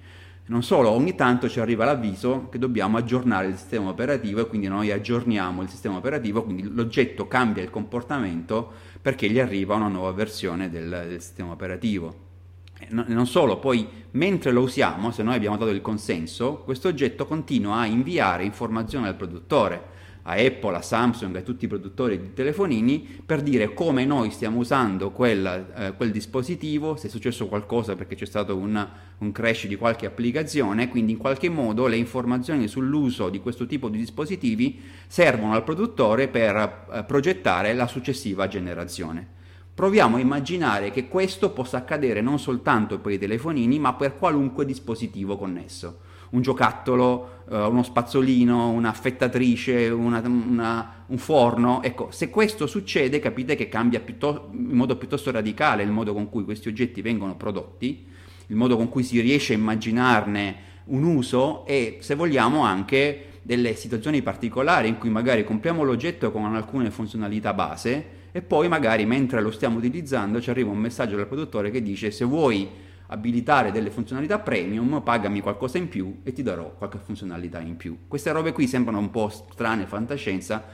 Non 0.44 0.62
solo, 0.64 0.90
ogni 0.90 1.14
tanto 1.14 1.48
ci 1.48 1.60
arriva 1.60 1.84
l'avviso 1.84 2.48
che 2.50 2.58
dobbiamo 2.58 2.96
aggiornare 2.96 3.46
il 3.46 3.56
sistema 3.56 3.88
operativo 3.88 4.40
e 4.40 4.46
quindi 4.48 4.66
noi 4.66 4.90
aggiorniamo 4.90 5.62
il 5.62 5.68
sistema 5.68 5.96
operativo, 5.96 6.42
quindi 6.42 6.64
l'oggetto 6.68 7.28
cambia 7.28 7.62
il 7.62 7.70
comportamento 7.70 8.72
perché 9.00 9.30
gli 9.30 9.38
arriva 9.38 9.76
una 9.76 9.88
nuova 9.88 10.10
versione 10.10 10.68
del, 10.68 10.88
del 10.88 11.20
sistema 11.20 11.52
operativo. 11.52 12.30
E 12.78 12.88
non 12.90 13.26
solo, 13.28 13.58
poi 13.58 13.86
mentre 14.12 14.50
lo 14.50 14.62
usiamo, 14.62 15.12
se 15.12 15.22
noi 15.22 15.36
abbiamo 15.36 15.56
dato 15.56 15.70
il 15.70 15.80
consenso, 15.80 16.56
questo 16.58 16.88
oggetto 16.88 17.26
continua 17.26 17.76
a 17.76 17.86
inviare 17.86 18.44
informazioni 18.44 19.06
al 19.06 19.14
produttore 19.14 19.90
a 20.24 20.34
Apple, 20.34 20.76
a 20.76 20.82
Samsung, 20.82 21.34
a 21.36 21.40
tutti 21.42 21.64
i 21.64 21.68
produttori 21.68 22.20
di 22.20 22.32
telefonini 22.32 23.22
per 23.24 23.42
dire 23.42 23.72
come 23.74 24.04
noi 24.04 24.30
stiamo 24.30 24.58
usando 24.58 25.10
quel, 25.10 25.72
eh, 25.74 25.94
quel 25.96 26.12
dispositivo, 26.12 26.96
se 26.96 27.08
è 27.08 27.10
successo 27.10 27.48
qualcosa 27.48 27.96
perché 27.96 28.14
c'è 28.14 28.26
stato 28.26 28.56
una, 28.56 28.88
un 29.18 29.32
crash 29.32 29.66
di 29.66 29.76
qualche 29.76 30.06
applicazione, 30.06 30.88
quindi 30.88 31.12
in 31.12 31.18
qualche 31.18 31.48
modo 31.48 31.86
le 31.86 31.96
informazioni 31.96 32.68
sull'uso 32.68 33.30
di 33.30 33.40
questo 33.40 33.66
tipo 33.66 33.88
di 33.88 33.98
dispositivi 33.98 34.80
servono 35.06 35.54
al 35.54 35.64
produttore 35.64 36.28
per 36.28 36.86
eh, 36.92 37.04
progettare 37.04 37.74
la 37.74 37.88
successiva 37.88 38.46
generazione. 38.46 39.40
Proviamo 39.74 40.16
a 40.16 40.20
immaginare 40.20 40.90
che 40.90 41.08
questo 41.08 41.50
possa 41.50 41.78
accadere 41.78 42.20
non 42.20 42.38
soltanto 42.38 42.98
per 42.98 43.12
i 43.12 43.18
telefonini, 43.18 43.78
ma 43.78 43.94
per 43.94 44.16
qualunque 44.16 44.66
dispositivo 44.66 45.36
connesso 45.36 46.10
un 46.32 46.42
giocattolo, 46.42 47.44
uh, 47.48 47.56
uno 47.56 47.82
spazzolino, 47.82 48.70
un'affettatrice, 48.70 49.88
una, 49.88 50.20
una, 50.24 51.04
un 51.06 51.18
forno. 51.18 51.82
Ecco, 51.82 52.10
se 52.10 52.30
questo 52.30 52.66
succede 52.66 53.18
capite 53.18 53.54
che 53.54 53.68
cambia 53.68 54.02
in 54.06 54.70
modo 54.70 54.96
piuttosto 54.96 55.30
radicale 55.30 55.82
il 55.82 55.90
modo 55.90 56.12
con 56.12 56.28
cui 56.28 56.44
questi 56.44 56.68
oggetti 56.68 57.02
vengono 57.02 57.36
prodotti, 57.36 58.06
il 58.46 58.56
modo 58.56 58.76
con 58.76 58.88
cui 58.88 59.02
si 59.02 59.20
riesce 59.20 59.54
a 59.54 59.56
immaginarne 59.56 60.70
un 60.84 61.04
uso 61.04 61.64
e 61.66 61.98
se 62.00 62.14
vogliamo 62.14 62.62
anche 62.62 63.26
delle 63.42 63.74
situazioni 63.74 64.22
particolari 64.22 64.88
in 64.88 64.98
cui 64.98 65.10
magari 65.10 65.44
compriamo 65.44 65.82
l'oggetto 65.82 66.30
con 66.30 66.44
alcune 66.54 66.90
funzionalità 66.90 67.52
base 67.52 68.20
e 68.32 68.40
poi 68.40 68.68
magari 68.68 69.04
mentre 69.04 69.40
lo 69.40 69.50
stiamo 69.50 69.78
utilizzando 69.78 70.40
ci 70.40 70.50
arriva 70.50 70.70
un 70.70 70.78
messaggio 70.78 71.16
dal 71.16 71.26
produttore 71.26 71.70
che 71.70 71.82
dice 71.82 72.10
se 72.10 72.24
vuoi 72.24 72.68
abilitare 73.12 73.70
delle 73.70 73.90
funzionalità 73.90 74.38
premium, 74.38 75.02
pagami 75.02 75.40
qualcosa 75.40 75.76
in 75.76 75.88
più 75.88 76.20
e 76.22 76.32
ti 76.32 76.42
darò 76.42 76.74
qualche 76.76 76.98
funzionalità 76.98 77.60
in 77.60 77.76
più. 77.76 77.98
Queste 78.08 78.32
robe 78.32 78.52
qui 78.52 78.66
sembrano 78.66 78.98
un 78.98 79.10
po' 79.10 79.28
strane, 79.28 79.86
fantascienza, 79.86 80.64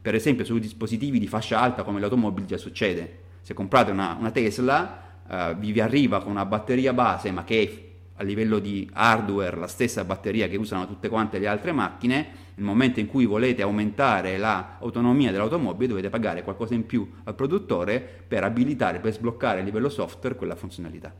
per 0.00 0.14
esempio 0.14 0.44
su 0.44 0.58
dispositivi 0.58 1.18
di 1.18 1.26
fascia 1.26 1.58
alta 1.58 1.82
come 1.82 1.98
l'automobile 1.98 2.46
già 2.46 2.58
succede. 2.58 3.24
Se 3.40 3.54
comprate 3.54 3.90
una, 3.90 4.14
una 4.18 4.30
Tesla, 4.30 5.00
uh, 5.26 5.56
vi 5.56 5.80
arriva 5.80 6.22
con 6.22 6.32
una 6.32 6.44
batteria 6.44 6.92
base, 6.92 7.30
ma 7.30 7.44
che 7.44 7.62
è 7.62 7.84
a 8.18 8.22
livello 8.22 8.58
di 8.58 8.88
hardware 8.92 9.56
la 9.56 9.66
stessa 9.66 10.04
batteria 10.04 10.48
che 10.48 10.56
usano 10.56 10.86
tutte 10.86 11.08
quante 11.08 11.38
le 11.38 11.46
altre 11.46 11.72
macchine, 11.72 12.44
nel 12.54 12.64
momento 12.64 13.00
in 13.00 13.06
cui 13.06 13.24
volete 13.26 13.62
aumentare 13.62 14.36
l'autonomia 14.36 15.30
dell'automobile 15.30 15.88
dovete 15.88 16.08
pagare 16.10 16.42
qualcosa 16.42 16.74
in 16.74 16.86
più 16.86 17.10
al 17.24 17.34
produttore 17.34 18.00
per 18.00 18.44
abilitare, 18.44 19.00
per 19.00 19.12
sbloccare 19.12 19.60
a 19.60 19.62
livello 19.62 19.88
software 19.88 20.36
quella 20.36 20.56
funzionalità. 20.56 21.12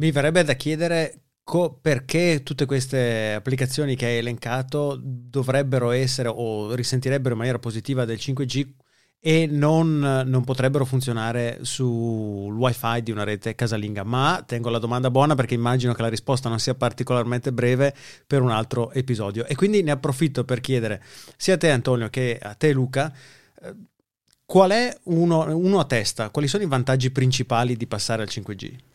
Mi 0.00 0.10
verrebbe 0.12 0.42
da 0.44 0.54
chiedere 0.54 1.24
co- 1.44 1.78
perché 1.78 2.42
tutte 2.42 2.64
queste 2.64 3.34
applicazioni 3.34 3.96
che 3.96 4.06
hai 4.06 4.16
elencato 4.16 4.98
dovrebbero 4.98 5.90
essere 5.90 6.30
o 6.34 6.72
risentirebbero 6.74 7.32
in 7.32 7.38
maniera 7.38 7.58
positiva 7.58 8.06
del 8.06 8.16
5G 8.16 8.66
e 9.20 9.46
non, 9.46 9.98
non, 9.98 10.42
potrebbero 10.42 10.86
funzionare 10.86 11.58
sul 11.60 12.56
wifi 12.56 13.02
di 13.02 13.10
una 13.10 13.24
rete 13.24 13.54
casalinga. 13.54 14.02
Ma 14.02 14.42
tengo 14.46 14.70
la 14.70 14.78
domanda 14.78 15.10
buona 15.10 15.34
perché 15.34 15.52
immagino 15.52 15.92
che 15.92 16.00
la 16.00 16.08
risposta 16.08 16.48
non 16.48 16.58
sia 16.58 16.74
particolarmente 16.74 17.52
breve 17.52 17.94
per 18.26 18.40
un 18.40 18.50
altro 18.50 18.92
episodio. 18.92 19.44
E 19.44 19.54
quindi 19.54 19.82
ne 19.82 19.90
approfitto 19.90 20.44
per 20.44 20.60
chiedere 20.60 21.02
sia 21.36 21.54
a 21.54 21.58
te 21.58 21.70
Antonio 21.70 22.08
che 22.08 22.38
a 22.40 22.54
te 22.54 22.72
Luca. 22.72 23.12
Eh, 23.62 23.74
qual 24.46 24.70
è 24.70 24.96
uno, 25.04 25.54
uno 25.54 25.78
a 25.78 25.84
testa? 25.84 26.30
Quali 26.30 26.48
sono 26.48 26.62
i 26.62 26.66
vantaggi 26.66 27.10
principali 27.10 27.76
di 27.76 27.86
passare 27.86 28.22
al 28.22 28.28
5G? 28.30 28.88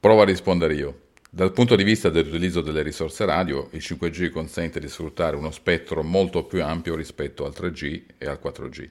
Provo 0.00 0.20
a 0.20 0.24
rispondere 0.24 0.74
io. 0.74 1.00
Dal 1.28 1.50
punto 1.50 1.74
di 1.74 1.82
vista 1.82 2.08
dell'utilizzo 2.08 2.60
delle 2.60 2.82
risorse 2.82 3.24
radio, 3.24 3.68
il 3.72 3.82
5G 3.84 4.30
consente 4.30 4.78
di 4.78 4.86
sfruttare 4.86 5.34
uno 5.34 5.50
spettro 5.50 6.04
molto 6.04 6.44
più 6.44 6.62
ampio 6.62 6.94
rispetto 6.94 7.44
al 7.44 7.52
3G 7.52 8.02
e 8.16 8.28
al 8.28 8.38
4G. 8.40 8.88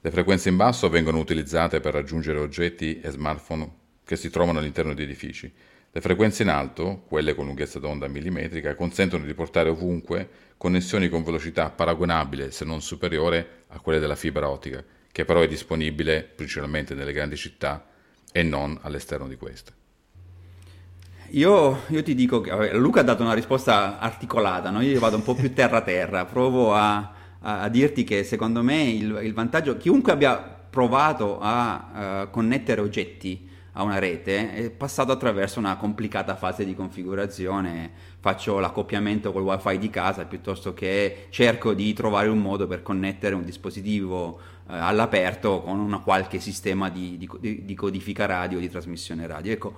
Le 0.00 0.10
frequenze 0.12 0.48
in 0.48 0.54
basso 0.54 0.88
vengono 0.88 1.18
utilizzate 1.18 1.80
per 1.80 1.94
raggiungere 1.94 2.38
oggetti 2.38 3.00
e 3.00 3.10
smartphone 3.10 3.68
che 4.04 4.14
si 4.14 4.30
trovano 4.30 4.60
all'interno 4.60 4.94
di 4.94 5.02
edifici. 5.02 5.52
Le 5.90 6.00
frequenze 6.00 6.44
in 6.44 6.48
alto, 6.50 7.02
quelle 7.08 7.34
con 7.34 7.46
lunghezza 7.46 7.80
d'onda 7.80 8.06
millimetrica, 8.06 8.76
consentono 8.76 9.24
di 9.24 9.34
portare 9.34 9.68
ovunque 9.68 10.28
connessioni 10.56 11.08
con 11.08 11.24
velocità 11.24 11.70
paragonabile, 11.70 12.52
se 12.52 12.64
non 12.64 12.80
superiore, 12.82 13.64
a 13.66 13.80
quelle 13.80 13.98
della 13.98 14.14
fibra 14.14 14.48
ottica, 14.48 14.84
che 15.10 15.24
però 15.24 15.40
è 15.40 15.48
disponibile 15.48 16.22
principalmente 16.22 16.94
nelle 16.94 17.12
grandi 17.12 17.36
città 17.36 17.84
e 18.30 18.44
non 18.44 18.78
all'esterno 18.82 19.26
di 19.26 19.34
queste. 19.34 19.84
Io, 21.30 21.82
io, 21.88 22.02
ti 22.02 22.14
dico 22.14 22.40
che 22.40 22.50
vabbè, 22.50 22.74
Luca 22.74 23.00
ha 23.00 23.02
dato 23.02 23.22
una 23.22 23.32
risposta 23.32 23.98
articolata, 23.98 24.70
no? 24.70 24.80
io 24.80 25.00
vado 25.00 25.16
un 25.16 25.22
po' 25.22 25.34
più 25.34 25.52
terra 25.52 25.80
terra, 25.80 26.24
provo 26.24 26.72
a, 26.74 26.96
a, 27.40 27.62
a 27.62 27.68
dirti 27.68 28.04
che 28.04 28.22
secondo 28.22 28.62
me 28.62 28.82
il, 28.82 29.20
il, 29.22 29.34
vantaggio, 29.34 29.76
chiunque 29.76 30.12
abbia 30.12 30.36
provato 30.36 31.38
a 31.40 32.22
uh, 32.26 32.30
connettere 32.30 32.80
oggetti 32.80 33.48
a 33.78 33.82
una 33.82 33.98
rete 33.98 34.54
è 34.54 34.70
passato 34.70 35.12
attraverso 35.12 35.58
una 35.58 35.76
complicata 35.76 36.34
fase 36.34 36.64
di 36.64 36.74
configurazione, 36.74 37.90
faccio 38.20 38.58
l'accoppiamento 38.58 39.32
col 39.32 39.42
wifi 39.42 39.78
di 39.78 39.90
casa 39.90 40.24
piuttosto 40.24 40.72
che 40.72 41.26
cerco 41.30 41.74
di 41.74 41.92
trovare 41.92 42.28
un 42.28 42.38
modo 42.38 42.66
per 42.66 42.82
connettere 42.82 43.34
un 43.34 43.44
dispositivo 43.44 44.26
uh, 44.26 44.38
all'aperto 44.66 45.60
con 45.60 45.78
una 45.78 45.98
qualche 45.98 46.40
sistema 46.40 46.88
di, 46.88 47.18
di, 47.18 47.64
di 47.64 47.74
codifica 47.74 48.26
radio, 48.26 48.58
di 48.58 48.70
trasmissione 48.70 49.26
radio. 49.26 49.52
Ecco, 49.52 49.74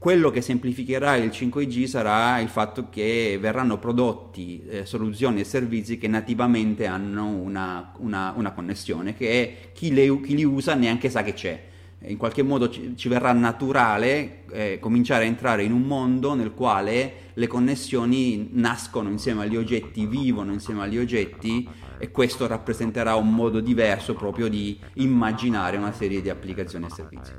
quello 0.00 0.30
che 0.30 0.40
semplificherà 0.40 1.16
il 1.16 1.28
5G 1.28 1.84
sarà 1.84 2.38
il 2.38 2.48
fatto 2.48 2.88
che 2.88 3.36
verranno 3.38 3.78
prodotti 3.78 4.64
eh, 4.66 4.86
soluzioni 4.86 5.40
e 5.40 5.44
servizi 5.44 5.98
che 5.98 6.08
nativamente 6.08 6.86
hanno 6.86 7.26
una, 7.26 7.92
una, 7.98 8.32
una 8.34 8.52
connessione, 8.52 9.14
che 9.14 9.72
chi, 9.74 9.92
le, 9.92 10.22
chi, 10.22 10.34
li 10.34 10.42
usa 10.42 10.72
neanche 10.72 11.10
sa 11.10 11.22
che 11.22 11.34
c'è. 11.34 11.64
In 12.04 12.16
qualche 12.16 12.42
modo 12.42 12.70
ci, 12.70 12.96
ci 12.96 13.10
verrà 13.10 13.32
naturale 13.32 14.44
eh, 14.52 14.78
cominciare 14.80 15.24
a 15.24 15.26
entrare 15.26 15.64
in 15.64 15.72
un 15.72 15.82
mondo 15.82 16.32
nel 16.32 16.54
quale 16.54 17.12
le 17.34 17.46
connessioni 17.46 18.48
nascono 18.52 19.10
insieme 19.10 19.42
agli 19.42 19.56
oggetti, 19.56 20.06
vivono 20.06 20.54
insieme 20.54 20.80
agli 20.80 20.96
oggetti 20.96 21.68
e 21.98 22.10
questo 22.10 22.46
rappresenterà 22.46 23.16
un 23.16 23.34
modo 23.34 23.60
diverso 23.60 24.14
proprio 24.14 24.48
di 24.48 24.80
immaginare 24.94 25.76
una 25.76 25.92
serie 25.92 26.22
di 26.22 26.30
applicazioni 26.30 26.86
e 26.86 26.90
servizi. 26.90 27.32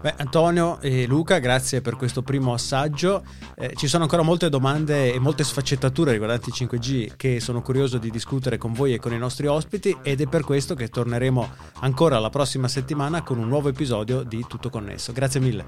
Beh, 0.00 0.14
Antonio 0.16 0.80
e 0.80 1.06
Luca, 1.06 1.38
grazie 1.38 1.82
per 1.82 1.96
questo 1.96 2.22
primo 2.22 2.54
assaggio. 2.54 3.22
Eh, 3.54 3.74
ci 3.76 3.86
sono 3.86 4.04
ancora 4.04 4.22
molte 4.22 4.48
domande 4.48 5.12
e 5.12 5.18
molte 5.18 5.44
sfaccettature 5.44 6.12
riguardanti 6.12 6.48
il 6.48 6.54
5G 6.56 7.16
che 7.16 7.38
sono 7.40 7.60
curioso 7.60 7.98
di 7.98 8.10
discutere 8.10 8.56
con 8.56 8.72
voi 8.72 8.94
e 8.94 8.98
con 8.98 9.12
i 9.12 9.18
nostri 9.18 9.46
ospiti 9.46 9.94
ed 10.02 10.22
è 10.22 10.26
per 10.26 10.42
questo 10.42 10.74
che 10.74 10.88
torneremo 10.88 11.46
ancora 11.80 12.18
la 12.18 12.30
prossima 12.30 12.68
settimana 12.68 13.22
con 13.22 13.38
un 13.38 13.48
nuovo 13.48 13.68
episodio 13.68 14.22
di 14.22 14.42
Tutto 14.48 14.70
Connesso. 14.70 15.12
Grazie 15.12 15.40
mille. 15.40 15.66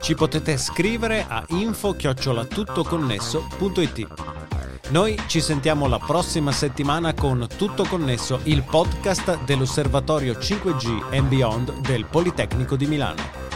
Ci 0.00 0.14
potete 0.14 0.56
scrivere 0.56 1.26
a 1.28 1.44
info-tuttoconnesso.it. 1.48 4.45
Noi 4.90 5.20
ci 5.26 5.40
sentiamo 5.40 5.88
la 5.88 5.98
prossima 5.98 6.52
settimana 6.52 7.12
con 7.12 7.46
Tutto 7.56 7.84
Connesso, 7.84 8.38
il 8.44 8.62
podcast 8.62 9.42
dell'Osservatorio 9.42 10.34
5G 10.34 11.12
and 11.12 11.26
Beyond 11.26 11.80
del 11.80 12.06
Politecnico 12.06 12.76
di 12.76 12.86
Milano. 12.86 13.46